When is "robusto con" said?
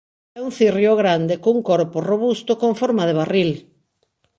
2.11-2.71